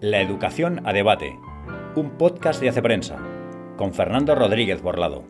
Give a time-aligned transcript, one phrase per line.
[0.00, 1.40] La Educación a Debate,
[1.96, 3.18] un podcast de Hace Prensa,
[3.76, 5.24] con Fernando Rodríguez Borlado.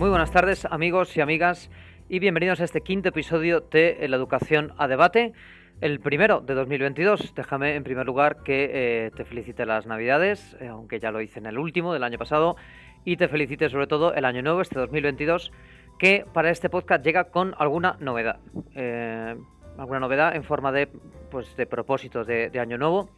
[0.00, 1.70] Muy buenas tardes amigos y amigas
[2.08, 5.32] y bienvenidos a este quinto episodio de La Educación a Debate
[5.80, 7.34] el primero de 2022.
[7.34, 11.38] Déjame en primer lugar que eh, te felicite las Navidades, eh, aunque ya lo hice
[11.38, 12.56] en el último del año pasado,
[13.04, 15.52] y te felicite sobre todo el año nuevo, este 2022,
[15.98, 18.40] que para este podcast llega con alguna novedad.
[18.74, 19.36] Eh,
[19.76, 20.88] alguna novedad en forma de,
[21.30, 23.10] pues, de propósitos de, de año nuevo.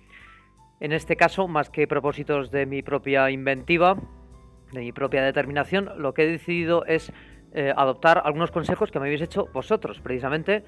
[0.80, 3.96] En este caso, más que propósitos de mi propia inventiva,
[4.72, 7.12] de mi propia determinación, lo que he decidido es
[7.74, 10.62] adoptar algunos consejos que me habéis hecho vosotros, precisamente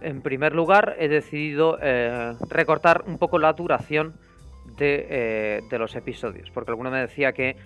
[0.00, 4.14] en primer lugar, he decidido eh, recortar un poco la duración
[4.78, 7.56] eh, de, los episodios, porque alguno me decía que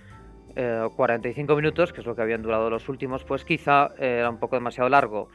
[0.55, 4.39] 45 eh, minutos, que es lo que habían durado los últimos, pues quizá era un
[4.39, 5.29] poco demasiado largo.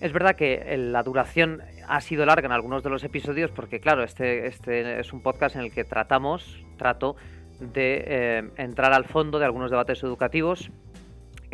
[0.00, 4.02] Es verdad que la duración ha sido larga en algunos de los episodios, porque claro,
[4.02, 7.16] este, este es un podcast en el que tratamos, trato
[7.60, 10.70] de entrar al fondo de algunos debates educativos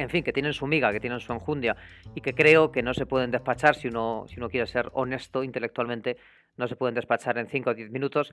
[0.02, 1.76] en fin, que tienen su miga, que tienen su enjundia
[2.14, 5.42] y que creo que no se pueden despachar, si uno, si uno quiere ser honesto
[5.44, 6.16] intelectualmente,
[6.56, 8.32] no se pueden despachar en 5 o 10 minutos.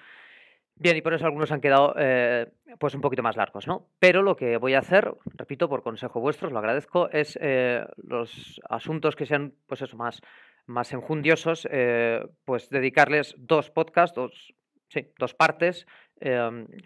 [0.79, 3.87] Bien, y por eso algunos han quedado eh, pues un poquito más largos, ¿no?
[3.99, 7.83] Pero lo que voy a hacer, repito, por consejo vuestro, os lo agradezco, es eh,
[7.97, 10.21] los asuntos que sean, pues eso, más,
[10.67, 14.53] más enjundiosos, eh, pues dedicarles dos podcasts, dos,
[14.89, 15.87] sí, dos partes,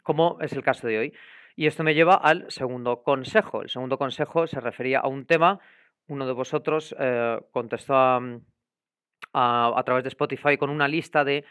[0.03, 1.13] como es el caso de hoy.
[1.55, 3.61] Y esto me lleva al segundo consejo.
[3.61, 5.59] El segundo consejo se refería a un tema.
[6.07, 7.93] Uno de vosotros eh, contestó
[9.33, 11.45] a, través de Spotify con una lista de,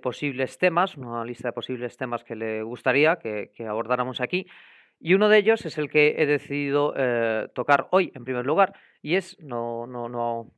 [0.00, 4.46] posibles temas, una lista de posibles temas que le gustaría que, abordáramos aquí.
[5.00, 8.74] Y uno de ellos es el que he decidido eh, tocar hoy, en primer lugar,
[9.02, 10.52] y es, no, no, no,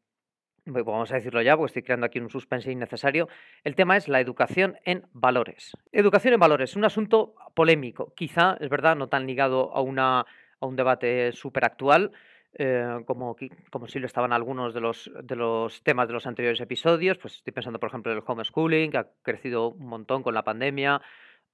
[0.66, 3.28] vamos a decirlo ya, porque estoy creando aquí un suspense innecesario.
[3.64, 5.76] El tema es la educación en valores.
[5.92, 10.20] Educación en valores, un asunto polémico, quizá, es verdad, no tan ligado a, una,
[10.60, 12.12] a un debate súper actual.
[12.56, 13.36] Eh, como,
[13.70, 17.34] como si lo estaban algunos de los, de los temas de los anteriores episodios, pues
[17.34, 21.02] estoy pensando, por ejemplo, en el homeschooling, que ha crecido un montón con la pandemia,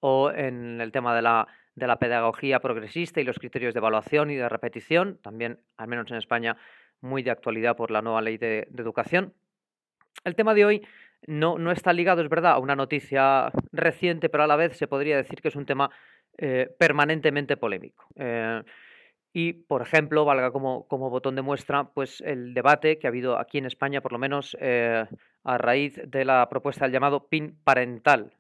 [0.01, 4.31] o en el tema de la, de la pedagogía progresista y los criterios de evaluación
[4.31, 6.59] y de repetición, también, al menos en España,
[7.01, 9.35] muy de actualidad por la nueva ley de, educación.
[10.25, 10.87] El tema de hoy
[11.27, 14.89] no, no, está ligado, es verdad, a una noticia reciente, pero a la vez se
[14.89, 15.91] podría decir que es un tema
[16.39, 18.07] eh, permanentemente polémico.
[18.17, 18.63] Eh,
[19.33, 23.39] y, por ejemplo, valga como, como, botón de muestra, pues el debate que ha habido
[23.39, 25.07] aquí en España, por lo menos eh,
[25.45, 28.33] a raíz de la propuesta del llamado PIN parental.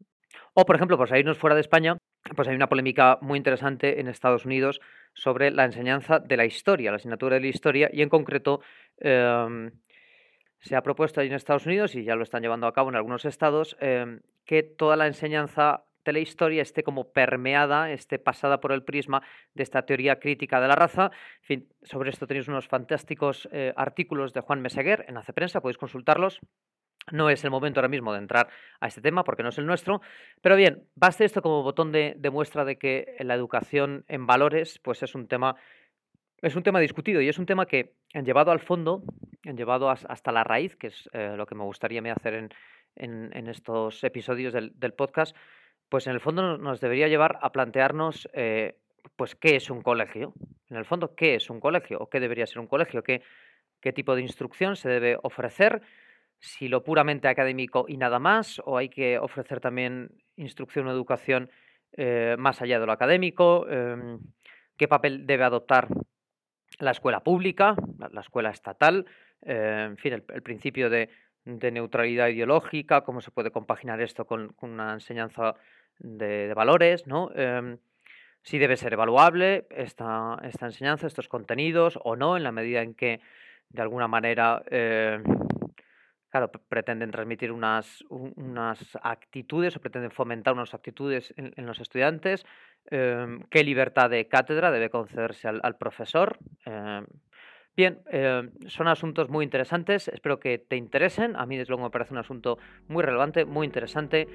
[0.54, 1.96] O, por ejemplo, por irnos fuera de España,
[2.34, 4.80] pues hay una polémica muy interesante en Estados Unidos
[5.14, 8.60] sobre la enseñanza de la historia, la asignatura de la historia, y en concreto
[8.98, 9.70] em,
[10.58, 12.96] se ha propuesto ahí en Estados Unidos, y ya lo están llevando a cabo en
[12.96, 18.60] algunos estados, em, que toda la enseñanza de la historia esté como permeada, esté pasada
[18.60, 19.22] por el prisma
[19.54, 21.10] de esta teoría crítica de la raza.
[21.42, 25.60] En fin, sobre esto tenéis unos fantásticos eh, artículos de Juan Meseguer en Hace Prensa,
[25.60, 26.40] podéis consultarlos.
[27.12, 28.48] No es el momento ahora mismo de entrar
[28.80, 30.00] a este tema porque no es el nuestro,
[30.42, 35.02] pero bien, baste esto como botón de, muestra de que la educación en valores pues
[35.02, 35.56] es un tema
[36.42, 39.02] es un tema discutido y es un tema que han llevado al fondo,
[39.44, 42.50] han llevado hasta la raíz, que es eh, lo que me gustaría hacer en,
[42.96, 45.36] en, estos episodios del, podcast,
[45.88, 48.78] pues en el fondo nos debería llevar a plantearnos eh,
[49.16, 50.32] pues qué es un colegio.
[50.68, 51.98] En el fondo, ¿qué es un colegio?
[51.98, 53.02] ¿O qué debería ser un colegio?
[53.02, 53.22] ¿Qué,
[53.80, 55.82] qué tipo de instrucción se debe ofrecer?
[56.40, 61.50] Si lo puramente académico y nada más, o hay que ofrecer también instrucción o educación
[61.92, 64.18] eh, más allá de lo académico, em,
[64.76, 65.88] qué papel debe adoptar
[66.78, 67.76] la escuela pública,
[68.10, 69.06] la, escuela estatal,
[69.42, 71.10] eh, en fin, el, principio de,
[71.44, 75.56] neutralidad ideológica, cómo se puede compaginar esto con, una enseñanza
[75.98, 77.30] de, valores, ¿no?
[77.34, 77.78] Em,
[78.42, 82.94] si debe ser evaluable esta, esta enseñanza, estos contenidos o no, en la medida en
[82.94, 83.20] que
[83.68, 85.22] de alguna manera eh,
[86.30, 92.46] Claro, pretenden transmitir unas, unas actitudes o pretenden fomentar unas actitudes en, los estudiantes.
[92.86, 96.38] Em, ¿Qué libertad de cátedra debe concederse al, profesor?
[96.64, 97.04] Em,
[97.76, 101.34] bien, em, son asuntos muy interesantes, espero que te interesen.
[101.34, 104.28] A mí, desde luego, me parece un asunto muy relevante, muy interesante.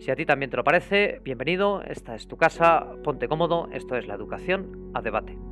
[0.00, 3.94] Si a ti también te lo parece, bienvenido, esta es tu casa, ponte cómodo, esto
[3.96, 5.51] es la educación a debate.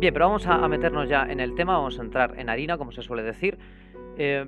[0.00, 2.90] Bien, pero vamos a, meternos ya en el tema, vamos a entrar en harina, como
[2.90, 3.58] se suele decir.
[4.16, 4.46] Eh,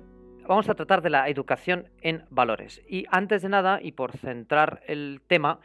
[0.49, 2.83] vamos a tratar de la educación en valores.
[2.89, 5.61] Y antes de nada, y por centrar el tema,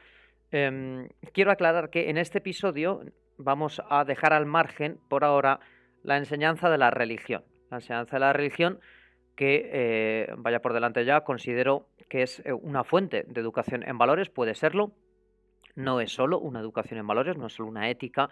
[0.52, 3.02] em, quiero aclarar que en este episodio
[3.38, 5.62] vamos a dejar al margen, por ahora,
[6.04, 7.46] la enseñanza de la religión.
[7.72, 8.82] La enseñanza de la religión
[9.38, 13.98] que, eh, vaya por delante ya, considero que es eh, una fuente de educación en
[13.98, 14.92] valores, puede serlo.
[15.76, 18.30] No es solo una educación en valores, no es solo una ética,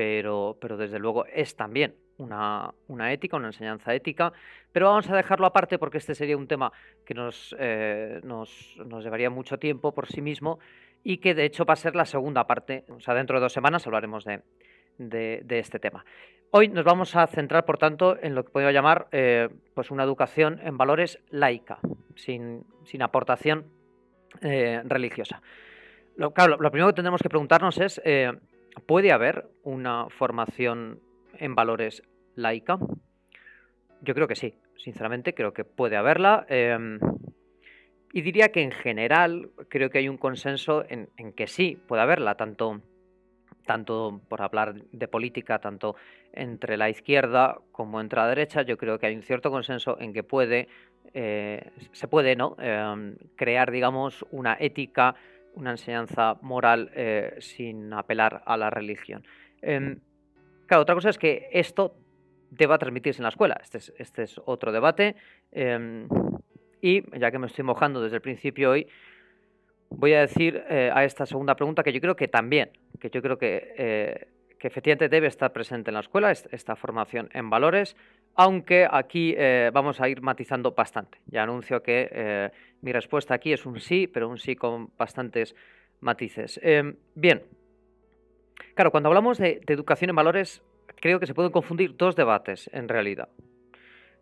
[0.00, 2.72] pero, pero desde luego es también una,
[3.12, 4.32] ética, una enseñanza ética,
[4.72, 6.72] pero vamos a dejarlo aparte porque este sería un tema
[7.04, 10.58] que nos, eh, nos, nos, llevaría mucho tiempo por sí mismo
[11.04, 13.52] y que de hecho va a ser la segunda parte, o sea, dentro de dos
[13.52, 14.40] semanas hablaremos de,
[14.96, 16.02] de, este tema.
[16.50, 20.04] Hoy nos vamos a centrar, por tanto, en lo que podemos llamar eh, pues una
[20.04, 21.78] educación en valores laica,
[22.14, 22.64] sin,
[23.02, 23.66] aportación
[24.40, 25.42] eh, religiosa.
[26.16, 28.00] Lo, claro, lo primero que tendremos que preguntarnos es,
[28.80, 31.00] ¿puede haber una formación
[31.38, 32.02] en valores
[32.34, 32.78] laica?
[34.02, 36.46] Yo creo que sí, sinceramente creo que puede haberla.
[38.12, 42.02] y diría que en general creo que hay un consenso en, en que sí, puede
[42.02, 42.82] haberla, tanto
[43.70, 45.94] tanto por hablar de política, tanto
[46.32, 50.12] entre la izquierda como entre la derecha, yo creo que hay un cierto consenso en
[50.12, 50.66] que puede,
[51.14, 52.56] eh, se puede ¿no?
[52.58, 55.14] Em, crear, digamos, una ética,
[55.54, 59.24] una enseñanza moral eh, sin apelar a la religión.
[59.62, 60.00] Em,
[60.66, 61.96] claro, otra cosa es que esto
[62.50, 63.58] deba transmitirse en la escuela.
[63.62, 65.16] Este es, este es otro debate.
[65.52, 66.08] Em,
[66.80, 68.86] y ya que me estoy mojando desde el principio hoy,
[69.90, 73.20] voy a decir eh, a esta segunda pregunta que yo creo que también, que yo
[73.20, 77.96] creo que, eh, que efectivamente debe estar presente en la escuela, esta formación en valores,
[78.40, 81.18] aunque aquí eh, vamos a ir matizando bastante.
[81.26, 82.50] Ya anuncio que
[82.80, 85.54] mi respuesta aquí es un sí, pero un sí con bastantes
[86.00, 86.58] matices.
[86.62, 87.42] Em, bien,
[88.74, 90.62] claro, cuando hablamos de educación en valores,
[91.00, 93.28] creo que se pueden confundir dos debates en realidad.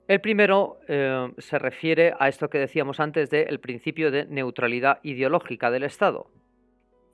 [0.09, 5.71] El primero eh, se refiere a esto que decíamos antes del principio de neutralidad ideológica
[5.71, 6.31] del Estado.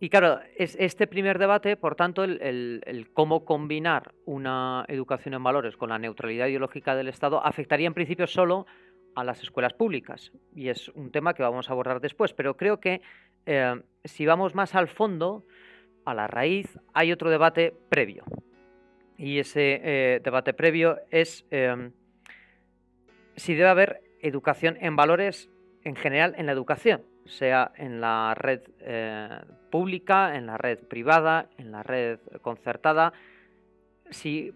[0.05, 5.79] Y claro, es este primer debate, por tanto, el, cómo combinar una educación en valores
[5.79, 8.67] con la neutralidad ideológica del Estado afectaría en principio solo
[9.15, 10.31] a las escuelas públicas.
[10.55, 12.35] Y es un tema que vamos a abordar después.
[12.35, 13.01] Pero creo que
[13.47, 15.47] eh, si vamos más al fondo,
[16.05, 18.25] a la raíz, hay otro debate previo.
[19.17, 21.47] Y ese eh, debate previo es
[23.37, 25.49] si debe haber educación en valores
[25.83, 29.41] en general en la educación, sea en la red eh,
[29.71, 33.13] pública, en la red privada, en la red concertada,
[34.11, 34.53] si,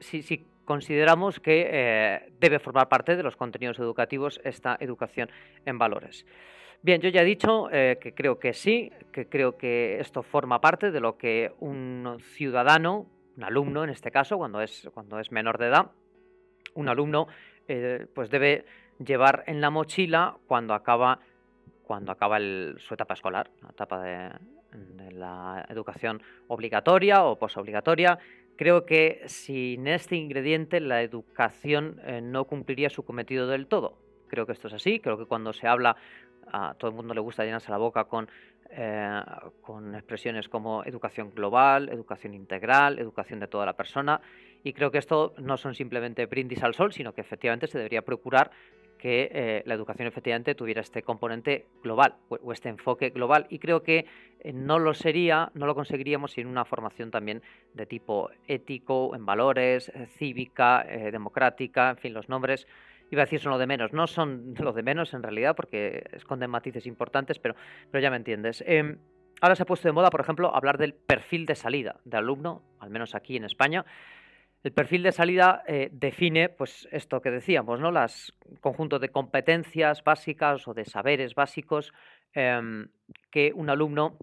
[0.00, 5.30] si, consideramos que eh, debe formar parte de los contenidos educativos esta educación
[5.66, 6.24] en valores.
[6.82, 10.60] Bien, yo ya he dicho eh, que creo que sí, que creo que esto forma
[10.60, 13.06] parte de lo que un ciudadano,
[13.36, 15.90] un alumno en este caso, cuando es, cuando es menor de edad,
[16.74, 17.28] un alumno
[18.14, 18.66] pues debe
[18.98, 21.20] llevar en la mochila cuando acaba,
[21.86, 24.30] cuando acaba su etapa escolar, la etapa de,
[25.12, 28.18] la educación obligatoria o posobligatoria.
[28.56, 33.98] Creo que sin este ingrediente la educación eh, no cumpliría su cometido del todo.
[34.28, 35.96] Creo que esto es así, creo que cuando se habla
[36.50, 38.28] a todo el mundo le gusta llenarse la boca con,
[38.70, 39.20] eh,
[39.60, 44.20] con expresiones como educación global, educación integral, educación de toda la persona.
[44.64, 48.02] Y creo que esto no son simplemente brindis al sol, sino que efectivamente se debería
[48.02, 48.50] procurar
[49.02, 53.46] que eh, la educación efectivamente tuviera este componente global o, este enfoque global.
[53.48, 54.06] Y creo que
[54.38, 57.42] eh, no lo sería, no lo conseguiríamos sin una formación también
[57.74, 62.68] de tipo ético, en valores, cívica, democrática, en fin, los nombres
[63.10, 66.04] iba a decir son lo de menos, no son lo de menos en realidad porque
[66.12, 67.56] esconden matices importantes, pero,
[67.90, 68.62] pero ya me entiendes.
[68.66, 68.98] Em,
[69.40, 72.62] ahora se ha puesto de moda, por ejemplo, hablar del perfil de salida de alumno,
[72.78, 73.84] al menos aquí en España.
[74.62, 77.90] El perfil de salida eh, define, pues, esto que decíamos, ¿no?
[77.90, 81.92] Las conjuntos de competencias básicas o de saberes básicos
[82.32, 82.88] em,
[83.30, 84.16] que un alumno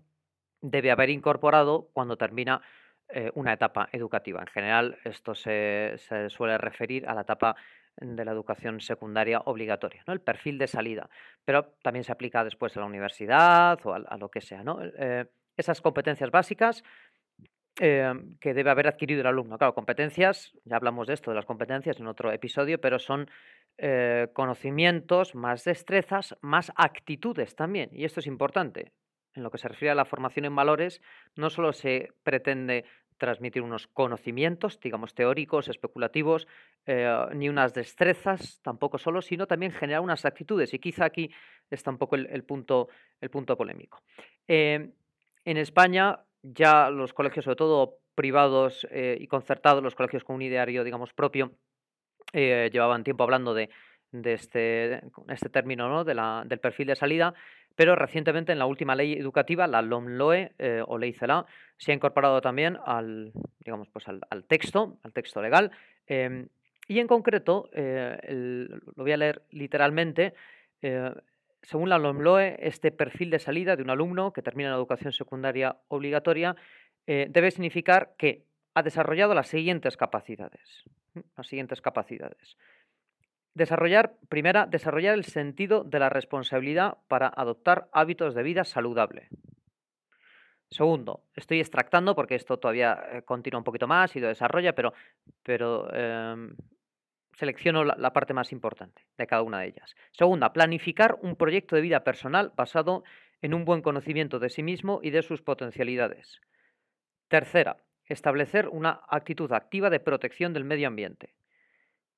[0.62, 2.62] debe haber incorporado cuando termina
[3.10, 4.40] eh, una etapa educativa.
[4.40, 5.96] En general, esto se,
[6.30, 7.56] suele referir a la etapa
[7.98, 10.14] de la educación secundaria obligatoria, ¿no?
[10.14, 11.10] el perfil de salida,
[11.44, 14.64] pero también se aplica después a la universidad o a, lo que sea.
[14.64, 14.80] ¿no?
[14.82, 15.26] Eh,
[15.58, 16.84] esas competencias básicas
[17.80, 19.58] eh, que debe haber adquirido el alumno.
[19.58, 23.30] Claro, competencias, ya hablamos de esto, de las competencias en otro episodio, pero son
[23.78, 27.90] eh, conocimientos, más destrezas, más actitudes también.
[27.94, 28.92] Y esto es importante.
[29.36, 31.02] En lo que se refiere a la formación en valores,
[31.36, 32.84] no solo se pretende
[33.20, 36.48] transmitir unos conocimientos, digamos, teóricos, especulativos,
[36.88, 40.74] eh, ni unas destrezas tampoco solo, sino también generar unas actitudes.
[40.74, 41.30] Y quizá aquí
[41.70, 42.90] está un poco el, punto,
[43.22, 44.02] el punto polémico.
[44.48, 44.90] Eh,
[45.46, 50.84] en España ya los colegios, sobre todo privados y concertados, los colegios con un ideario,
[50.84, 51.54] digamos, propio,
[52.34, 53.70] llevaban tiempo hablando de,
[54.12, 56.04] de este, este término ¿no?
[56.04, 57.34] de la, del perfil de salida,
[57.76, 61.46] pero recientemente en la última ley educativa, la LOMLOE eh, o Ley CELA,
[61.78, 65.72] se ha incorporado también al, digamos, pues al, texto, al texto legal.
[66.08, 66.50] Em,
[66.88, 70.34] y en concreto, eh, lo voy a leer literalmente,
[70.82, 71.12] eh,
[71.62, 75.78] según la LOMLOE, este perfil de salida de un alumno que termina la educación secundaria
[75.88, 76.56] obligatoria
[77.06, 80.84] debe significar que ha desarrollado las siguientes capacidades.
[81.36, 82.58] Las siguientes capacidades.
[83.54, 89.28] Desarrollar, primera, desarrollar el sentido de la responsabilidad para adoptar hábitos de vida saludable.
[90.70, 94.94] Segundo, estoy extractando porque esto todavía eh, continúa un poquito más y lo desarrolla, pero,
[95.42, 96.56] pero em,
[97.40, 99.96] selecciono la, parte más importante de cada una de ellas.
[100.12, 103.04] Segunda, planificar un proyecto de vida personal basado
[103.42, 106.42] en un buen conocimiento de sí mismo y de sus potencialidades.
[107.30, 111.34] Tercera, establecer una actitud activa de protección del medio ambiente.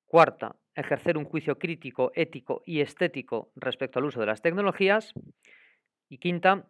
[0.06, 5.12] Cuarta, ejercer un juicio crítico, ético y estético respecto al uso de las tecnologías.
[6.08, 6.66] Y quinta,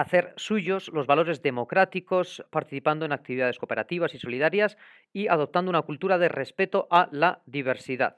[0.00, 4.76] hacer suyos los valores democráticos, participando en actividades cooperativas y solidarias
[5.12, 8.16] y adoptando una cultura de respeto a la diversidad.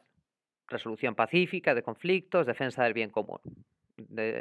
[0.68, 3.40] Resolución pacífica de conflictos, defensa del bien común.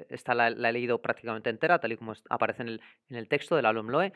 [0.10, 3.56] esta la, he leído prácticamente entera, tal y como aparece en el, en el texto
[3.56, 4.14] de la LOMLOE.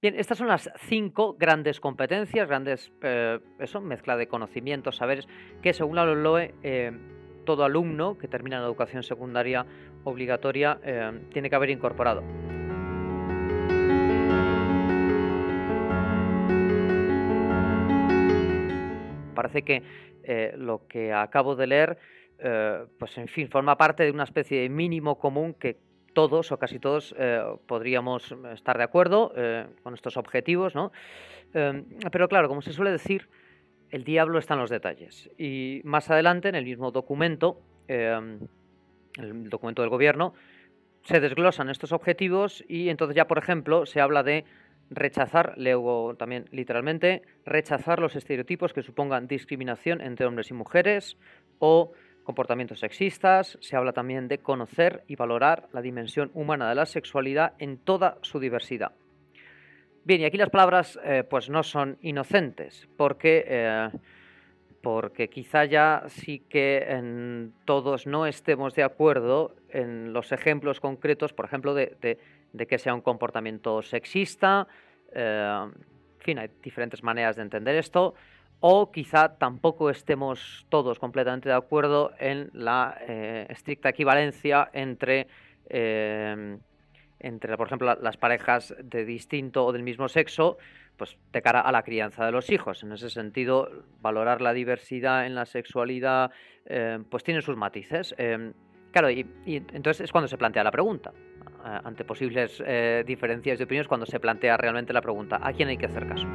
[0.00, 5.28] Bien, estas son las cinco grandes competencias, grandes, eh, eso, mezcla de conocimientos, saberes,
[5.62, 6.90] que según la LOE, eh,
[7.44, 9.64] todo alumno que termina la educación secundaria
[10.04, 12.22] obligatoria eh, tiene que haber incorporado.
[19.42, 19.82] Parece que
[20.56, 21.98] lo que acabo de leer,
[22.98, 25.78] pues en fin, forma parte de una especie de mínimo común que
[26.12, 30.92] todos o casi todos eh, podríamos estar de acuerdo eh, con estos objetivos, ¿no?
[31.54, 33.28] Em, pero claro, como se suele decir,
[33.90, 35.30] el diablo está en los detalles.
[35.38, 38.38] Y más adelante, en el mismo documento, em,
[39.18, 40.34] el documento del gobierno,
[41.02, 44.44] se desglosan estos objetivos y entonces ya, por ejemplo, se habla de
[44.94, 51.16] rechazar, leo también literalmente, rechazar los estereotipos que supongan discriminación entre hombres y mujeres
[51.58, 51.92] o
[52.24, 57.54] comportamientos sexistas, se habla también de conocer y valorar la dimensión humana de la sexualidad
[57.58, 58.92] en toda su diversidad.
[60.04, 63.88] Bien, y aquí las palabras eh, pues no son inocentes, porque, eh,
[64.82, 71.32] porque quizá ya sí que en todos no estemos de acuerdo en los ejemplos concretos,
[71.32, 72.18] por ejemplo, de,
[72.58, 74.66] que sea un comportamiento sexista.
[75.12, 75.66] Eh,
[76.18, 78.14] en fin, hay diferentes maneras de entender esto
[78.60, 85.26] o quizá tampoco estemos todos completamente de acuerdo en la eh, estricta equivalencia entre,
[85.68, 86.58] eh,
[87.18, 90.58] entre, por ejemplo, las parejas de distinto o del mismo sexo,
[90.96, 92.84] pues de cara a la crianza de los hijos.
[92.84, 93.68] En ese sentido,
[94.00, 96.30] valorar la diversidad en la sexualidad,
[97.10, 98.14] pues tiene sus matices.
[98.92, 101.12] claro, y, entonces es cuando se plantea la pregunta.
[101.64, 102.62] Ante posibles
[103.06, 106.26] diferencias de opiniones, cuando se plantea realmente la pregunta, ¿a quién hay que hacer caso?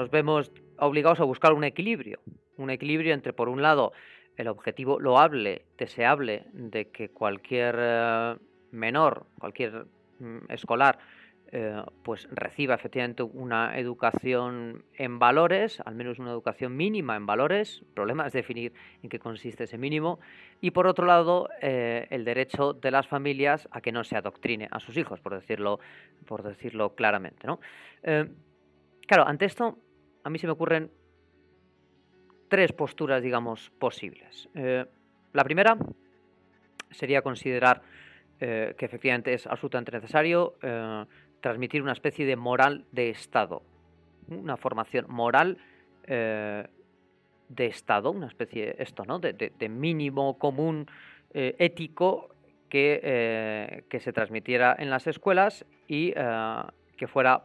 [0.00, 2.20] nos vemos obligados a buscar un equilibrio,
[2.56, 3.92] un equilibrio entre, por un lado,
[4.36, 8.36] el objetivo loable, deseable, de que cualquier eh,
[8.70, 9.86] menor, cualquier
[10.18, 10.98] mm, escolar,
[11.52, 17.80] eh, pues reciba efectivamente una educación en valores, al menos una educación mínima en valores.
[17.80, 20.20] El problema es definir en qué consiste ese mínimo.
[20.60, 24.68] Y por otro lado, eh, el derecho de las familias a que no se adoctrine
[24.70, 25.80] a sus hijos, por decirlo,
[26.26, 27.46] por decirlo claramente.
[27.46, 27.60] ¿no?
[29.06, 29.76] claro, ante esto
[30.24, 30.90] a mí se me ocurren
[32.48, 34.48] tres posturas, digamos, posibles.
[34.54, 34.84] Eh,
[35.32, 35.78] la primera
[36.90, 37.82] sería considerar
[38.40, 41.04] eh, que efectivamente es absolutamente necesario eh,
[41.40, 43.62] transmitir una especie de moral de Estado,
[44.28, 45.58] una formación moral
[46.06, 49.18] de Estado, una especie esto, ¿no?
[49.20, 50.86] de, mínimo común
[51.32, 52.34] ético
[52.68, 57.44] que, que, se transmitiera en las escuelas y que fuera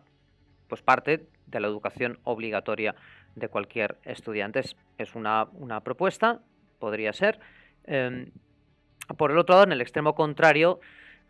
[0.67, 2.95] pues parte de la educación obligatoria
[3.35, 4.61] de cualquier estudiante.
[4.97, 5.47] Es, una,
[5.83, 6.41] propuesta,
[6.79, 7.39] podría ser.
[7.85, 8.31] Em,
[9.17, 10.79] por el otro lado, en el extremo contrario,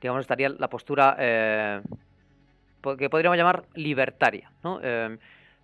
[0.02, 1.82] digamos, estaría la postura eh,
[2.98, 4.52] que podríamos llamar libertaria.
[4.82, 5.18] Em,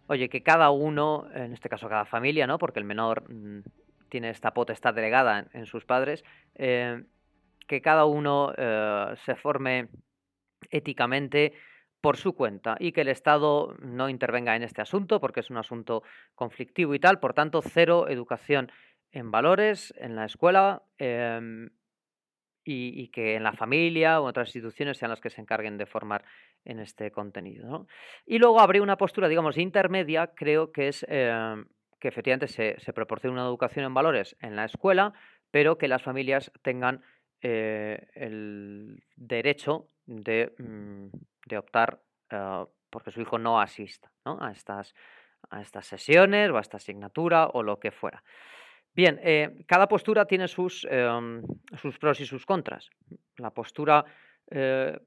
[0.07, 2.57] oye, que cada uno, en este caso cada familia, ¿no?
[2.57, 3.61] porque el menor mm,
[4.09, 6.23] tiene esta potestad delegada en, sus padres,
[6.55, 7.05] em,
[7.67, 9.87] que cada uno eh, se forme
[10.69, 11.53] éticamente
[12.01, 15.57] por su cuenta y que el Estado no intervenga en este asunto porque es un
[15.57, 16.03] asunto
[16.35, 17.19] conflictivo y tal.
[17.19, 18.71] Por tanto, cero educación
[19.11, 21.69] en valores en la escuela em,
[22.63, 26.23] y, que en la familia o otras instituciones sean las que se encarguen de formar
[26.65, 27.87] en este contenido.
[28.25, 31.65] Y luego habría una postura, digamos, intermedia, creo que es em,
[31.99, 35.13] que efectivamente se, se, proporcione una educación en valores en la escuela,
[35.51, 37.01] pero que las familias tengan
[37.41, 41.99] eh, el derecho de, mm, optar
[42.31, 44.93] uh, porque su hijo no asista a, estas,
[45.49, 48.23] a estas sesiones o a esta asignatura o lo que fuera.
[48.93, 51.41] Bien, eh, cada postura tiene sus, em,
[51.77, 52.89] sus, pros y sus contras.
[53.37, 54.05] La postura
[54.49, 54.99] eh,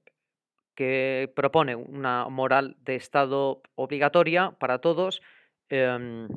[0.75, 5.23] que propone una moral de Estado obligatoria para todos,
[5.69, 6.29] em,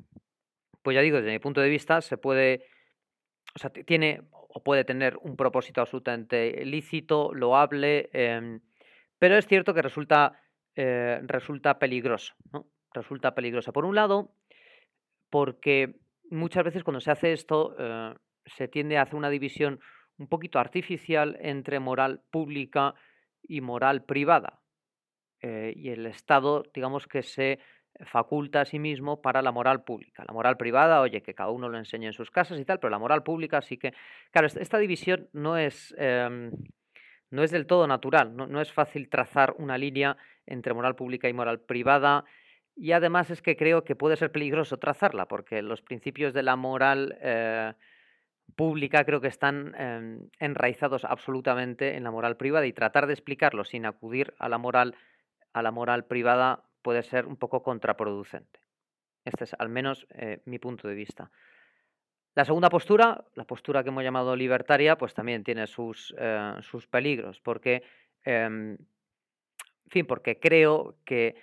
[0.82, 2.65] pues ya digo, desde mi punto de vista, se puede,
[3.56, 8.62] o sea, tiene o puede tener un propósito absolutamente lícito, loable, em,
[9.20, 10.39] pero es cierto que resulta,
[10.75, 12.34] eh, resulta peligroso,
[12.94, 13.74] Resulta peligroso.
[13.74, 14.32] Por un lado,
[15.29, 15.96] porque
[16.29, 18.15] muchas veces cuando se hace esto eh,
[18.46, 19.79] se tiende a hacer una división
[20.17, 22.96] un poquito artificial entre moral pública
[23.48, 24.60] y moral privada.
[25.42, 27.60] Eh, y el Estado, digamos que se
[28.06, 30.24] faculta a sí mismo para la moral pública.
[30.27, 32.92] La moral privada, oye, que cada uno lo enseñe en sus casas y tal, pero
[32.92, 33.94] la moral pública sí que...
[34.32, 36.51] Claro, esta división no es, em,
[37.32, 41.27] no es del todo natural, no, no, es fácil trazar una línea entre moral pública
[41.27, 42.25] y moral privada
[42.75, 46.56] y además es que creo que puede ser peligroso trazarla, porque los principios de la
[46.56, 47.74] moral eh,
[48.56, 53.63] pública creo que están em, enraizados absolutamente en la moral privada y tratar de explicarlo
[53.63, 54.96] sin acudir a la moral,
[55.54, 58.60] a la moral privada puede ser un poco contraproducente.
[59.25, 61.30] Este es al menos eh, mi punto de vista.
[62.34, 66.88] La segunda postura, la postura que hemos llamado libertaria, pues también tiene sus, eh, sus
[66.88, 67.84] peligros, porque,
[68.24, 71.36] em, en fin, porque creo que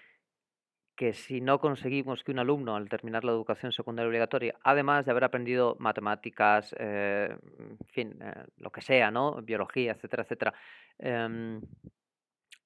[0.97, 5.11] que si no conseguimos que un alumno al terminar la educación secundaria obligatoria, además de
[5.11, 9.43] haber aprendido matemáticas, eh, en fin, eh, lo que sea, ¿no?
[9.43, 10.55] Biología, etcétera, etcétera,
[10.99, 11.61] em,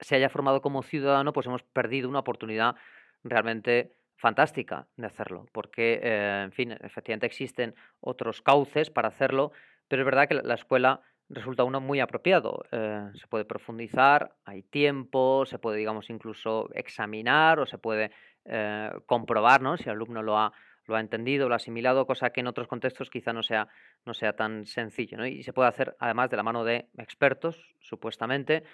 [0.01, 2.77] se haya formado como ciudadano, pues hemos perdido una oportunidad
[3.25, 9.53] realmente fantástica de hacerlo, porque, eh, en fin, efectivamente existen otros cauces para hacerlo,
[9.89, 12.65] pero es verdad que la escuela resulta uno muy apropiado.
[12.73, 18.11] Eh, se puede profundizar, hay tiempo, se puede, digamos, incluso examinar o se puede
[18.45, 19.77] eh, comprobar ¿no?
[19.77, 20.53] si el alumno lo ha,
[20.87, 23.69] lo ha entendido, lo ha asimilado, cosa que en otros contextos quizá no sea,
[24.07, 25.19] no sea tan sencillo.
[25.19, 25.27] ¿no?
[25.27, 28.65] Y se puede hacer además de la mano de expertos, supuestamente.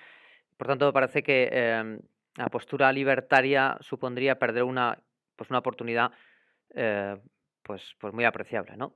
[0.57, 1.99] Por tanto, me parece que em,
[2.37, 4.99] la postura libertaria supondría perder una,
[5.37, 6.13] pues una oportunidad
[6.75, 7.17] eh,
[7.63, 8.77] pues, pues muy apreciable.
[8.77, 8.95] ¿no?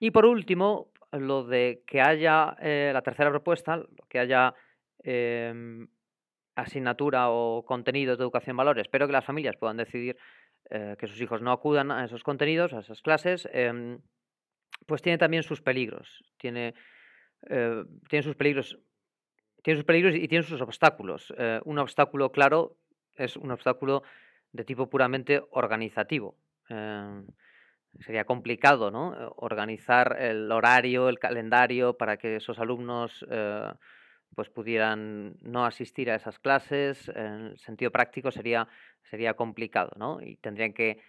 [0.00, 4.54] Y por último, lo de que haya eh, la tercera propuesta, que haya
[5.02, 5.86] em,
[6.56, 10.16] asignatura o contenidos de educación valores, pero que las familias puedan decidir
[10.70, 14.00] eh, que sus hijos no acudan a esos contenidos, a esas clases, em,
[14.86, 16.22] pues tiene también sus peligros.
[16.38, 16.74] Tiene,
[17.48, 18.78] eh, tiene sus peligros.
[19.62, 21.32] Tiene sus peligros y tiene sus obstáculos.
[21.64, 22.76] un obstáculo claro
[23.16, 24.02] es un obstáculo
[24.52, 26.36] de tipo puramente organizativo.
[26.68, 27.26] Em,
[28.00, 29.14] sería complicado ¿no?
[29.14, 33.72] Eh, organizar el horario, el calendario para que esos alumnos eh,
[34.34, 37.08] pues pudieran no asistir a esas clases.
[37.14, 38.66] En sentido práctico sería,
[39.02, 40.20] sería complicado ¿no?
[40.20, 41.00] y tendrían que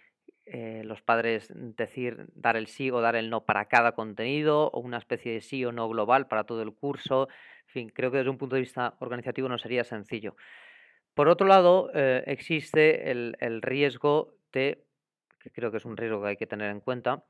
[0.44, 4.80] eh, los padres decir dar el sí o dar el no para cada contenido o
[4.80, 7.28] una especie de sí o no global para todo el curso.
[7.66, 10.36] En fin, creo que desde un punto de vista organizativo no sería sencillo.
[11.14, 14.85] Por otro lado, existe el, el riesgo de
[15.46, 17.22] que creo que es un riesgo que hay que tener en cuenta,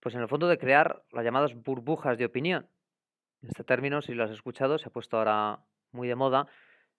[0.00, 2.66] pues en el fondo de crear las llamadas burbujas de opinión.
[3.42, 5.60] Este término, si lo has escuchado, se ha puesto ahora
[5.92, 6.46] muy de moda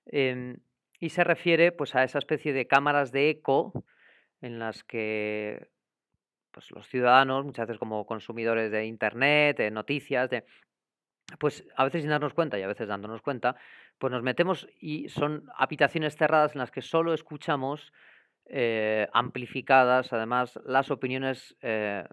[0.08, 0.58] em,
[1.00, 3.84] y se refiere pues a esa especie de cámaras de eco
[4.42, 5.70] en las que
[6.52, 10.46] pues, los ciudadanos, muchas veces como consumidores de internet, de noticias, de
[11.40, 13.56] pues a veces sin darnos cuenta y a veces dándonos cuenta,
[14.00, 17.94] pues nos metemos y son habitaciones cerradas en las que solo escuchamos
[18.46, 22.04] eh, amplificadas, además, las opiniones, eh,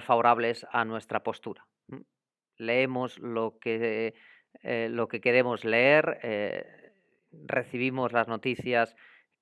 [0.00, 1.64] favorables a nuestra postura.
[2.56, 4.14] Leemos lo que,
[4.62, 6.92] eh, lo que queremos leer,
[7.30, 8.96] recibimos las noticias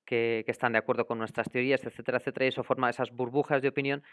[0.05, 3.69] que, están de acuerdo con nuestras teorías, etcétera, etcétera, y eso forma esas burbujas de
[3.69, 4.03] opinión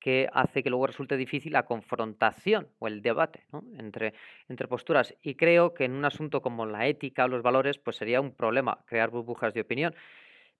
[0.00, 3.46] que hace que luego resulte difícil la confrontación o el debate
[3.78, 4.14] entre,
[4.48, 5.14] entre posturas.
[5.22, 8.32] Y creo que en un asunto como la ética o los valores, pues sería un
[8.32, 9.94] problema crear burbujas de opinión.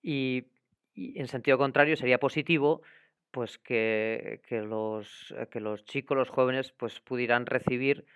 [0.03, 0.47] Y
[0.99, 2.83] y en sentido contrario, sería positivo
[3.31, 8.07] pues que, los, eh, que los chicos, los jóvenes, pues pudieran recibir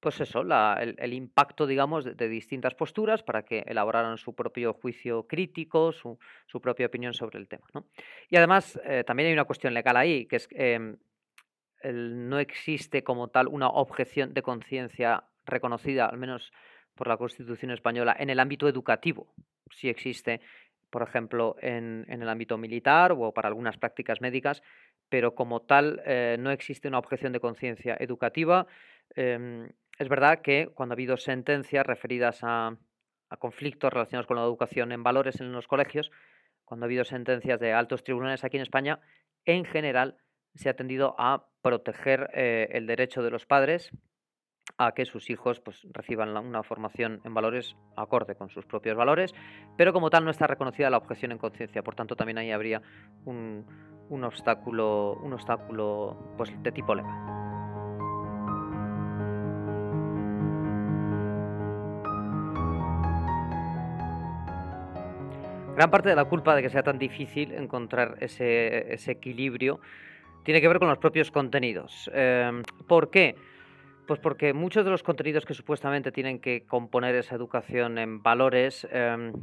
[0.00, 5.90] pues eso, el, impacto, digamos, de, distintas posturas para que elaboraran su propio juicio crítico,
[5.90, 6.18] su,
[6.62, 7.66] propia opinión sobre el tema.
[8.28, 10.96] Y además, eh, también hay una cuestión legal ahí, que es que em,
[11.82, 16.52] no existe como tal una objeción de conciencia reconocida, al menos
[16.94, 19.34] por la Constitución española, en el ámbito educativo.
[19.70, 20.40] Sí existe,
[20.90, 24.62] por ejemplo, en, el ámbito militar o para algunas prácticas médicas,
[25.08, 28.66] pero como tal eh, no existe una objeción de conciencia educativa.
[29.14, 32.76] Em, es verdad que cuando ha habido sentencias referidas a,
[33.28, 36.10] a conflictos relacionados con la educación en valores en los colegios,
[36.64, 39.00] cuando ha habido sentencias de altos tribunales aquí en España,
[39.44, 40.18] en general
[40.54, 43.90] se ha tendido a proteger eh, el derecho de los padres
[44.78, 49.34] a que sus hijos pues, reciban una formación en valores acorde con sus propios valores,
[49.76, 52.80] pero como tal no está reconocida la objeción en conciencia, por tanto también ahí habría
[53.24, 53.66] un,
[54.08, 57.38] un obstáculo, un obstáculo pues, de tipo legal.
[65.78, 69.78] Gran parte de la culpa de que sea tan difícil encontrar ese, equilibrio
[70.42, 72.10] tiene que ver con los propios contenidos.
[72.12, 73.36] Em, ¿Por qué?
[74.08, 78.88] Pues porque muchos de los contenidos que supuestamente tienen que componer esa educación en valores
[78.90, 79.34] em,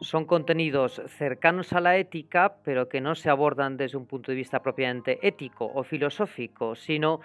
[0.00, 4.36] son contenidos cercanos a la ética, pero que no se abordan desde un punto de
[4.36, 7.20] vista propiamente ético o filosófico, sino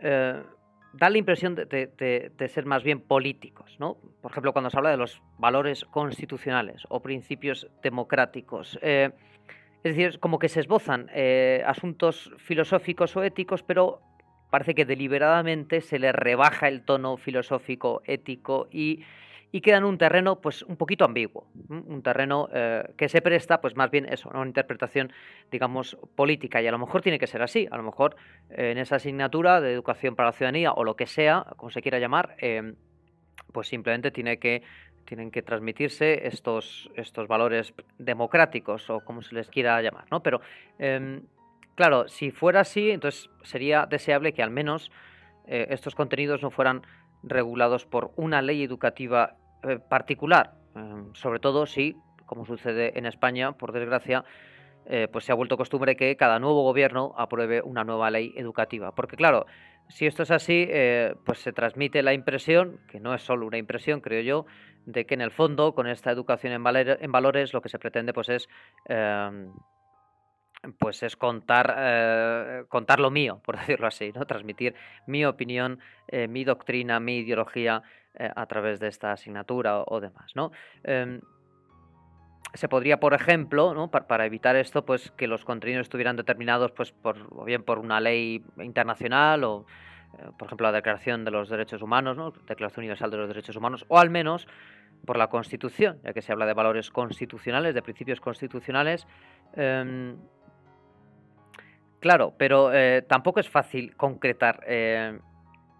[0.00, 0.42] eh,
[0.92, 3.76] da la impresión de, ser más bien políticos.
[3.78, 3.96] ¿no?
[4.20, 8.76] Por ejemplo, cuando se habla de los valores constitucionales o principios democráticos.
[8.82, 9.10] Eh,
[9.84, 14.02] es decir, como que se esbozan eh, asuntos filosóficos o éticos, pero
[14.50, 19.04] parece que deliberadamente se le rebaja el tono filosófico, ético y
[19.52, 23.60] y queda en un terreno pues un poquito ambiguo, un terreno eh, que se presta
[23.60, 25.12] pues más bien eso, una interpretación
[25.50, 26.62] digamos política.
[26.62, 28.16] Y a lo mejor tiene que ser así, a lo mejor
[28.50, 31.82] eh, en esa asignatura de educación para la ciudadanía o lo que sea, como se
[31.82, 32.76] quiera llamar, em,
[33.52, 34.62] pues simplemente tiene que
[35.04, 40.22] tienen que transmitirse estos, estos valores democráticos o como se les quiera llamar, ¿no?
[40.22, 40.40] Pero
[40.78, 41.22] em,
[41.80, 44.90] claro, si fuera así, entonces sería deseable que al menos
[45.46, 46.82] eh, estos contenidos no fueran
[47.22, 53.52] regulados por una ley educativa eh, particular, em, sobre todo si, como sucede en España,
[53.52, 54.26] por desgracia,
[54.84, 58.94] eh, pues se ha vuelto costumbre que cada nuevo gobierno apruebe una nueva ley educativa.
[58.94, 59.46] Porque claro,
[59.88, 60.68] si esto es así,
[61.24, 64.44] pues se transmite la impresión, que no es solo una impresión, creo yo,
[64.84, 66.62] de que en el fondo, con esta educación en,
[67.00, 68.48] en valores, lo que se pretende pues es
[68.84, 69.50] em,
[70.78, 74.26] pues es contar, eh, contar lo mío, por decirlo así, ¿no?
[74.26, 74.74] transmitir
[75.06, 77.82] mi opinión, eh, mi doctrina, mi ideología
[78.14, 80.32] eh, a través de esta asignatura o, demás.
[80.34, 80.52] ¿no?
[80.84, 81.20] Em,
[82.54, 83.90] se podría, por ejemplo, ¿no?
[83.90, 88.00] para, evitar esto, pues que los contenidos estuvieran determinados pues, por, o bien por una
[88.00, 89.66] ley internacional o,
[90.36, 92.32] por ejemplo, la Declaración de los Derechos Humanos, ¿no?
[92.32, 94.48] Declaración Universal de los Derechos Humanos, o al menos
[95.06, 99.06] por la Constitución, ya que se habla de valores constitucionales, de principios constitucionales.
[102.00, 105.18] Claro, pero eh, tampoco es fácil concretar eh,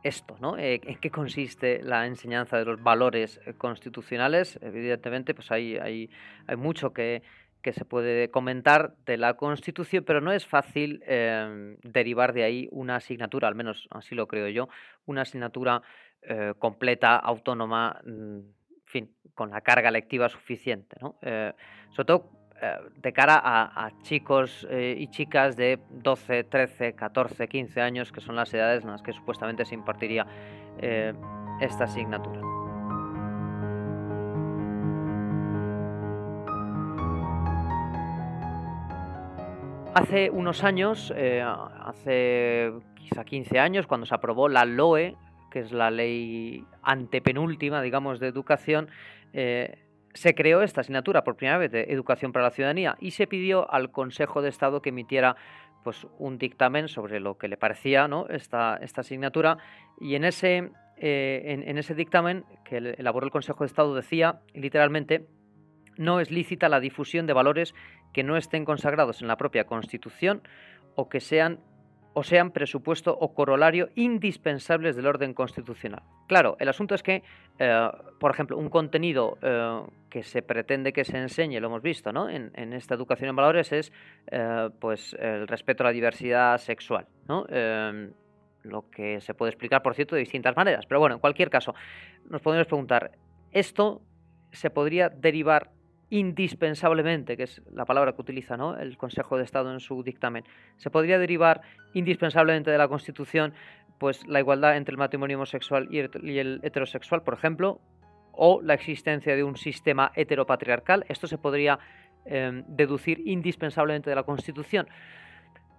[0.02, 0.58] esto, ¿no?
[0.58, 4.58] Eh, ¿En qué consiste la enseñanza de los valores constitucionales?
[4.60, 6.10] Evidentemente, pues hay, hay,
[6.46, 7.22] hay mucho que,
[7.62, 11.04] se puede comentar de la Constitución, pero no es fácil
[11.82, 14.70] derivar de ahí una asignatura, al menos así lo creo yo,
[15.04, 15.82] una asignatura
[16.58, 21.18] completa, autónoma, mm, en fin, con la carga lectiva suficiente, ¿no?
[21.90, 22.39] sobre todo eh,
[22.96, 28.36] de cara a, chicos eh, y chicas de 12, 13, 14, 15 años, que son
[28.36, 30.26] las edades en las que supuestamente se impartiría
[30.78, 31.14] eh,
[31.60, 32.40] esta asignatura.
[39.94, 45.16] Hace unos años, hace quizá 15 años, cuando se aprobó la LOE,
[45.50, 48.88] que es la ley antepenúltima, digamos, de educación,
[50.14, 53.72] se creó esta asignatura por primera vez de Educación para la Ciudadanía y se pidió
[53.72, 55.36] al Consejo de Estado que emitiera
[55.84, 58.26] pues, un dictamen sobre lo que le parecía ¿no?
[58.28, 59.58] esta, esta asignatura
[60.00, 65.26] y en ese, eh, en, ese dictamen que elaboró el Consejo de Estado decía literalmente
[65.96, 67.74] no es lícita la difusión de valores
[68.12, 70.42] que no estén consagrados en la propia Constitución
[70.96, 71.60] o que sean
[72.12, 76.02] o sean presupuesto o corolario indispensables del orden constitucional.
[76.26, 77.22] Claro, el asunto es que,
[77.58, 82.12] eh, por ejemplo, un contenido eh, que se pretende que se enseñe, lo hemos visto
[82.12, 82.28] ¿no?
[82.28, 83.92] en, esta educación en valores, es
[84.30, 87.06] eh, pues, el respeto a la diversidad sexual.
[87.28, 87.46] ¿no?
[88.62, 90.84] lo que se puede explicar, por cierto, de distintas maneras.
[90.86, 91.74] Pero bueno, en cualquier caso,
[92.28, 93.12] nos podemos preguntar,
[93.52, 94.02] ¿esto
[94.52, 95.70] se podría derivar
[96.10, 98.76] indispensablemente, que es la palabra que utiliza ¿no?
[98.76, 100.44] el Consejo de Estado en su dictamen,
[100.76, 101.62] se podría derivar
[101.94, 103.54] indispensablemente de la Constitución
[103.98, 107.80] pues la igualdad entre el matrimonio homosexual y el heterosexual, por ejemplo,
[108.32, 111.04] o la existencia de un sistema heteropatriarcal.
[111.08, 111.78] Esto se podría
[112.24, 114.88] em, deducir indispensablemente de la Constitución.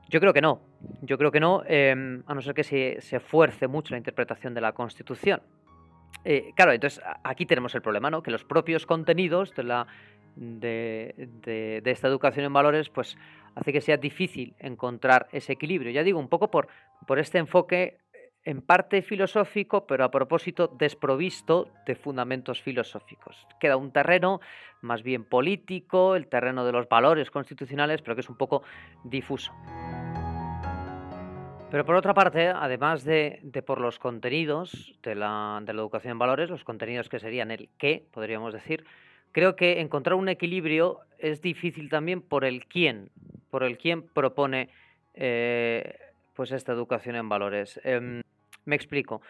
[0.09, 0.61] Yo creo que no.
[1.01, 4.53] Yo creo que no, em, a no ser que se, se, fuerce mucho la interpretación
[4.53, 5.41] de la Constitución.
[6.23, 8.21] Eh, claro, entonces aquí tenemos el problema, ¿no?
[8.21, 9.87] Que los propios contenidos de, la,
[10.35, 13.17] de, de, esta educación en valores, pues
[13.55, 15.91] hace que sea difícil encontrar ese equilibrio.
[15.91, 16.67] Ya digo, un poco por,
[17.07, 17.97] por este enfoque
[18.43, 23.47] en parte filosófico, pero a propósito desprovisto de fundamentos filosóficos.
[23.59, 24.41] Queda un terreno
[24.81, 28.63] más bien político, el terreno de los valores constitucionales, pero que es un poco
[29.03, 29.53] difuso.
[31.71, 36.11] Pero por otra parte, además de, de por los contenidos de la, de la, educación
[36.11, 38.83] en valores, los contenidos que serían el qué, podríamos decir,
[39.31, 43.09] creo que encontrar un equilibrio es difícil también por el quién,
[43.49, 44.67] por el quién propone
[45.13, 45.97] eh,
[46.33, 47.79] pues esta educación en valores.
[47.85, 48.21] Eh,
[48.65, 49.21] me explico.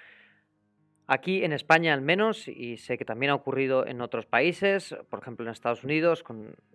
[1.14, 5.20] Aquí en España al menos, y sé que también ha ocurrido en otros países, por
[5.20, 6.24] ejemplo en Estados Unidos,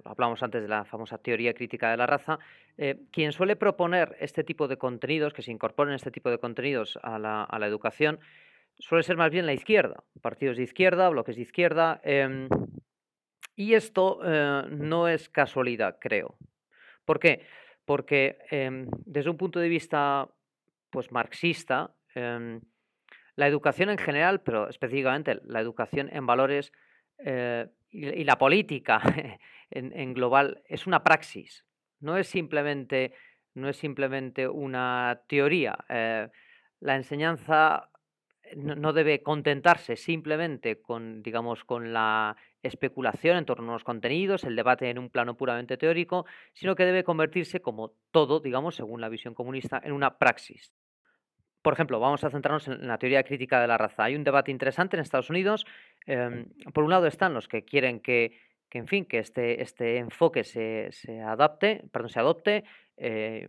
[0.05, 2.39] hablamos antes de la famosa teoría crítica de la raza,
[2.77, 6.99] eh, quien suele proponer este tipo de contenidos, que se incorporen este tipo de contenidos
[7.03, 8.21] a la, educación,
[8.79, 12.47] suele ser más bien la izquierda, partidos de izquierda, bloques de izquierda, eh,
[13.55, 16.37] y esto eh, no es casualidad, creo.
[17.07, 17.47] ¿Por qué?
[17.87, 20.29] Porque eh, desde un punto de vista
[20.91, 22.61] pues, marxista, eh,
[23.37, 26.73] la educación en general, pero específicamente la educación en valores
[27.19, 29.01] eh, y, la política
[29.71, 31.65] en, en, global es una praxis,
[32.01, 33.13] no es simplemente,
[33.55, 35.77] no es simplemente una teoría.
[35.89, 36.29] Eh,
[36.81, 37.91] la enseñanza
[38.55, 44.57] no debe contentarse simplemente con, digamos, con la especulación en torno a los contenidos, el
[44.57, 49.09] debate en un plano puramente teórico, sino que debe convertirse, como todo, digamos, según la
[49.09, 50.73] visión comunista, en una praxis.
[51.67, 54.05] Por ejemplo, vamos a centrarnos en la teoría crítica de la raza.
[54.05, 55.67] Hay un debate interesante en Estados Unidos.
[56.07, 59.97] Eh, por un lado están los que quieren que, que en fin, que este, este
[59.97, 62.63] enfoque se, se, adapte, perdón, se adopte
[62.97, 63.49] eh,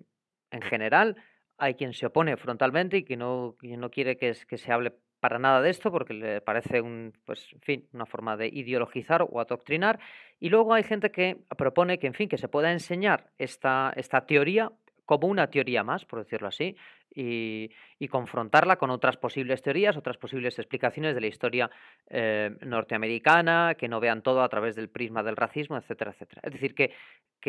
[0.49, 1.15] en general.
[1.59, 4.93] Hay quien se opone frontalmente y que no, quien no quiere que, que se hable
[5.19, 9.27] para nada de esto porque le parece un, pues, en fin, una forma de ideologizar
[9.29, 9.99] o adoctrinar.
[10.39, 14.25] Y luego hay gente que propone que, en fin, que se pueda enseñar esta, esta
[14.25, 14.71] teoría
[15.07, 16.75] como una teoría más, por decirlo así,
[17.09, 17.69] y,
[18.09, 21.71] confrontarla con otras posibles teorías, otras posibles explicaciones de la historia
[22.09, 26.41] eh, norteamericana, que no vean todo a través del prisma del racismo, etcétera, etcétera.
[26.43, 26.91] Es decir, que,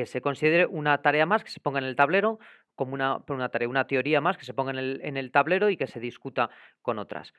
[0.06, 2.38] se considere una tarea más, que se ponga en el tablero,
[2.76, 5.68] como una, una tarea, una teoría más, que se ponga en el, en el tablero
[5.68, 6.48] y que se discuta
[6.80, 7.34] con otras.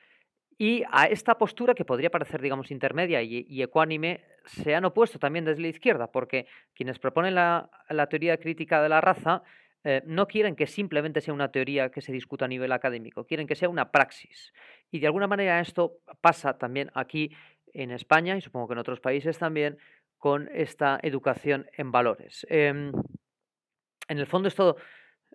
[0.58, 5.18] Y a esta postura, que podría parecer, digamos, intermedia y, y, ecuánime, se han opuesto
[5.18, 9.42] también desde la izquierda, porque quienes proponen la, la teoría crítica de la raza
[9.84, 13.46] eh, no quieren que simplemente sea una teoría que se discuta a nivel académico, quieren
[13.46, 14.52] que sea una praxis.
[14.90, 17.34] Y de alguna manera esto pasa también aquí
[17.72, 19.78] en España y supongo que en otros países también
[20.18, 22.46] con esta educación en valores.
[22.50, 24.76] Eh, en el fondo esto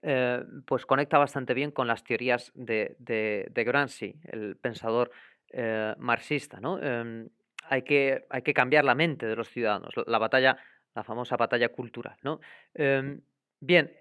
[0.01, 5.11] eh, pues conecta bastante bien con las teorías de, de, de Gramsci, el pensador
[5.49, 6.59] eh, marxista.
[6.59, 6.79] ¿no?
[6.81, 7.27] Eh,
[7.63, 10.57] hay, que, hay que cambiar la mente de los ciudadanos, la batalla,
[10.93, 12.17] la famosa batalla cultural.
[12.23, 12.39] ¿no?
[12.73, 13.21] Em,
[13.59, 13.93] bien,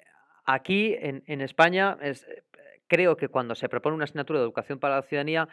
[0.44, 2.26] aquí en, en España es,
[2.86, 5.48] creo que cuando se propone una asignatura de educación para la ciudadanía,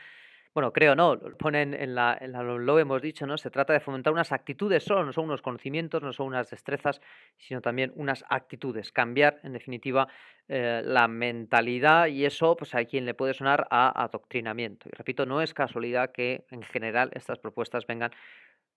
[0.53, 3.37] bueno, creo no, ponen en la, en la, lo hemos dicho, ¿no?
[3.37, 6.99] Se trata de fomentar unas actitudes solo, no son unos conocimientos, no son unas destrezas,
[7.37, 10.09] sino también unas actitudes, cambiar, en definitiva,
[10.49, 14.89] eh, la mentalidad y eso, pues a quien le puede sonar a adoctrinamiento.
[14.89, 18.11] Y repito, no es casualidad que en general estas propuestas vengan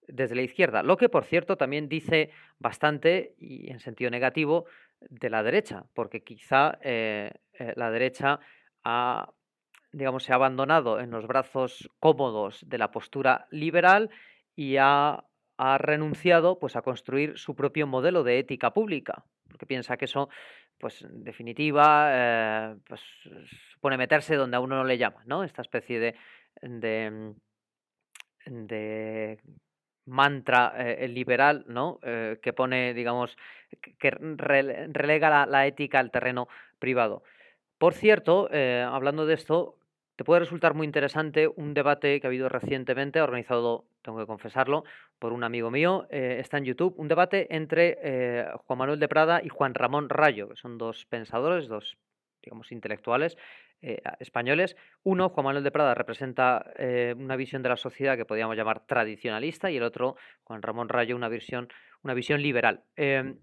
[0.07, 4.67] desde la izquierda, lo que por cierto también dice bastante y en sentido negativo
[5.01, 8.41] de la derecha, porque quizá eh, eh, la derecha
[8.85, 9.29] ha
[9.95, 14.11] digamos, se ha abandonado en los brazos cómodos de la postura liberal
[14.57, 15.25] y ha,
[15.57, 20.29] ha, renunciado pues, a construir su propio modelo de ética pública, porque piensa que eso,
[20.79, 23.01] pues, en definitiva, eh, pues,
[23.73, 25.45] supone meterse donde a uno no le llama, ¿no?
[25.45, 26.15] Esta especie de,
[26.61, 27.35] de,
[28.47, 29.39] de
[30.07, 31.99] mantra eh, liberal, ¿no?
[32.03, 33.37] Eh, que pone, digamos,
[33.99, 37.23] que relega la, ética al terreno privado.
[37.79, 39.77] Por cierto, eh, hablando de esto,
[40.17, 44.85] te puede resultar muy interesante un debate que ha habido recientemente, organizado, tengo que confesarlo,
[45.19, 49.49] por un amigo mío, está en YouTube, un debate entre Juan Manuel de Prada y
[49.49, 51.97] Juan Ramón Rayo, que son dos pensadores, dos,
[52.43, 53.37] digamos, intelectuales
[53.83, 54.77] eh, españoles.
[55.03, 58.87] Uno, Juan Manuel de Prada, representa eh, una visión de la sociedad que podríamos llamar
[58.87, 61.69] tradicionalista y el otro, Juan Ramón Rayo, una visión,
[62.03, 62.83] una visión liberal.
[62.97, 63.39] Em,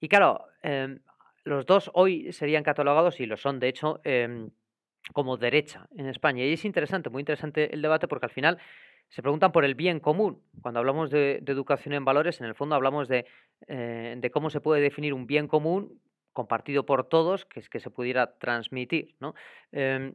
[0.00, 1.00] y claro, em,
[1.44, 4.50] los dos hoy serían catalogados, y lo son de hecho, em,
[5.12, 6.44] como derecha en España.
[6.44, 8.58] Y es interesante, muy interesante el debate porque al final
[9.08, 10.42] se preguntan por el bien común.
[10.62, 13.26] Cuando hablamos de, educación en valores, en el fondo hablamos de,
[13.68, 16.00] eh, de, cómo se puede definir un bien común
[16.32, 19.34] compartido por todos, que es que se pudiera transmitir, ¿no?
[19.70, 20.14] Em,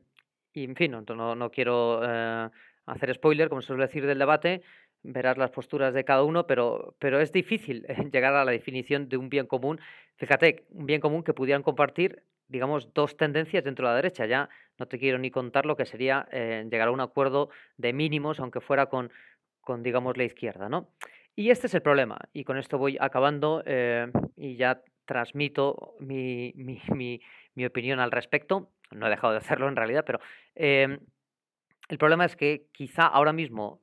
[0.54, 2.50] y en fin, no, no, quiero eh,
[2.86, 4.62] hacer spoiler, como se suele decir del debate,
[5.04, 9.18] verás las posturas de cada uno, pero, pero es difícil llegar a la definición de
[9.18, 9.80] un bien común.
[10.16, 14.26] Fíjate, un bien común que pudieran compartir, digamos, dos tendencias dentro de la derecha.
[14.26, 14.50] Ya
[14.80, 18.40] no te quiero ni contar lo que sería eh, llegar a un acuerdo de mínimos,
[18.40, 19.12] aunque fuera con,
[19.62, 20.90] con, digamos, la izquierda, ¿no?
[21.36, 26.54] Y este es el problema, y con esto voy acabando eh, y ya transmito mi,
[26.94, 27.20] mi,
[27.56, 28.70] mi, opinión al respecto.
[28.92, 30.20] No he dejado de hacerlo en realidad, pero
[30.54, 31.00] eh,
[31.90, 33.82] el problema es que quizá ahora mismo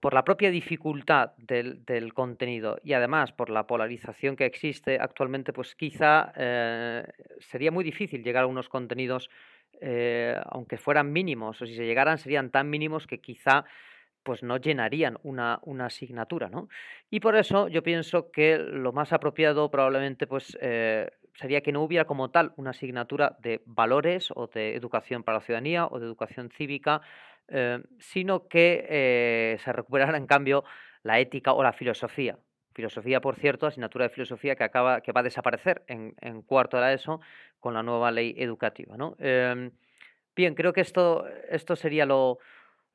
[0.00, 5.52] por la propia dificultad del, del, contenido y además por la polarización que existe actualmente,
[5.52, 7.06] pues quizá eh,
[7.40, 9.28] sería muy difícil llegar a unos contenidos,
[9.80, 13.64] eh, aunque fueran mínimos, o si se llegaran serían tan mínimos que quizá
[14.28, 16.68] pues no llenarían una, una asignatura, ¿no?
[17.08, 21.82] Y por eso yo pienso que lo más apropiado probablemente pues eh, sería que no
[21.82, 26.04] hubiera como tal una asignatura de valores o de educación para la ciudadanía o de
[26.04, 27.00] educación cívica
[27.48, 30.62] eh, sino que eh, se recuperara en cambio
[31.04, 32.38] la ética o la filosofía.
[32.74, 36.92] Filosofía, por cierto, asignatura de filosofía que, acaba, que va a desaparecer en, cuarto de
[36.92, 37.22] ESO
[37.60, 38.98] con la nueva ley educativa.
[38.98, 39.16] ¿no?
[39.20, 39.70] Em,
[40.36, 42.40] bien, creo que esto, esto sería lo,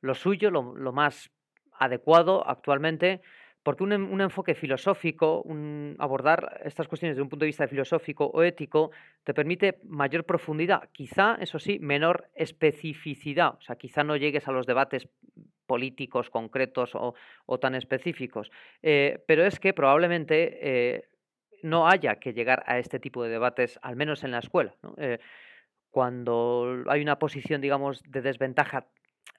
[0.04, 1.30] lo suyo, lo, más
[1.78, 3.22] adecuado actualmente
[3.62, 8.42] porque un, enfoque filosófico, un, abordar estas cuestiones desde un punto de vista filosófico o
[8.42, 8.90] ético,
[9.24, 14.52] te permite mayor profundidad, quizá, eso sí, menor especificidad, o sea, quizá no llegues a
[14.52, 15.08] los debates
[15.66, 18.50] políticos concretos o, tan específicos,
[18.82, 21.08] eh, pero es que probablemente eh,
[21.62, 24.74] no haya que llegar a este tipo de debates, al menos en la escuela.
[24.98, 25.20] Eh,
[25.90, 28.88] cuando hay una posición, digamos, de desventaja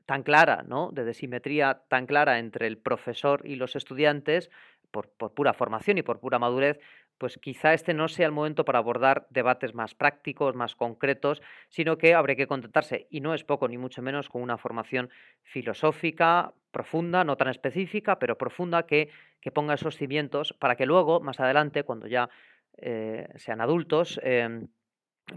[0.05, 0.91] tan clara, ¿no?
[0.91, 4.49] de desimetría tan clara entre el profesor y los estudiantes,
[4.91, 6.79] por, pura formación y por pura madurez,
[7.17, 11.97] pues quizá este no sea el momento para abordar debates más prácticos, más concretos, sino
[11.97, 15.09] que habría que contentarse, y no es poco ni mucho menos, con una formación
[15.43, 21.21] filosófica profunda, no tan específica, pero profunda, que, que ponga esos cimientos para que luego,
[21.21, 22.29] más adelante, cuando ya
[22.77, 24.67] eh, sean adultos, em,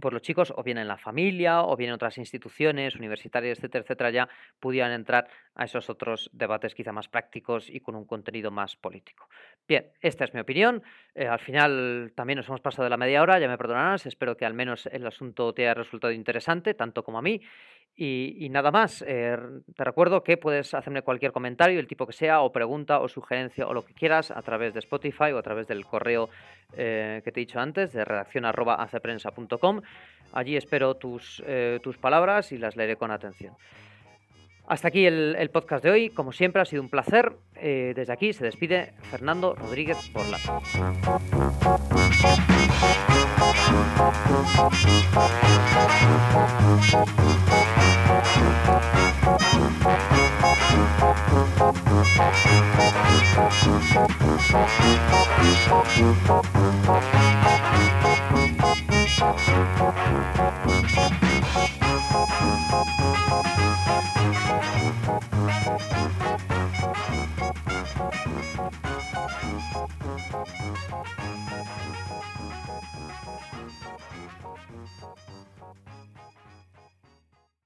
[0.00, 3.82] pues los chicos o bien en la familia o bien en otras instituciones universitarias, etcétera,
[3.82, 4.28] etcétera, ya
[4.60, 9.28] pudieran entrar a esos otros debates quizá más prácticos y con un contenido más político.
[9.66, 10.82] Bien, esta es mi opinión.
[11.14, 14.36] Eh, al final también nos hemos pasado de la media hora, ya me perdonarás, espero
[14.36, 17.40] que al menos el asunto te haya resultado interesante, tanto como a mí.
[18.00, 19.36] Y, nada más, eh,
[19.74, 23.66] te recuerdo que puedes hacerme cualquier comentario, el tipo que sea, o pregunta, o sugerencia,
[23.66, 26.30] o lo que quieras, a través de Spotify o a través del correo
[26.76, 28.88] eh, que te he dicho antes, de redacción arroba
[29.60, 29.82] .com.
[30.32, 33.56] Allí espero tus, eh, tus palabras y las leeré con atención.
[34.68, 36.10] Hasta aquí el, podcast de hoy.
[36.10, 37.32] Como siempre, ha sido un placer.
[37.60, 40.38] desde aquí se despide Fernando Rodríguez Porla.
[47.48, 47.77] Thank.